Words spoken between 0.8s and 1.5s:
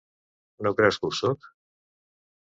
que ho sóc?